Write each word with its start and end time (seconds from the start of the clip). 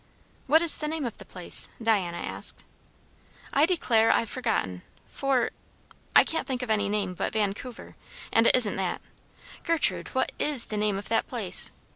"What 0.47 0.63
is 0.63 0.79
the 0.79 0.87
name 0.87 1.05
of 1.05 1.19
the 1.19 1.25
place?" 1.25 1.69
Diana 1.79 2.17
asked. 2.17 2.63
"I 3.53 3.67
declare 3.67 4.09
I've 4.11 4.31
forgotten. 4.31 4.81
Fort 5.07 5.53
,I 6.15 6.23
can't 6.23 6.47
think 6.47 6.63
of 6.63 6.71
any 6.71 6.89
name 6.89 7.13
but 7.13 7.33
Vancouver, 7.33 7.95
and 8.33 8.47
it 8.47 8.55
isn't 8.55 8.77
that. 8.77 8.99
Gertrude, 9.63 10.07
what 10.15 10.31
is 10.39 10.65
the 10.65 10.75
name 10.77 10.97
of 10.97 11.07
that 11.09 11.27
place? 11.27 11.69